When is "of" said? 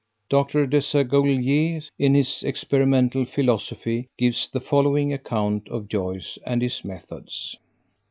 5.69-5.87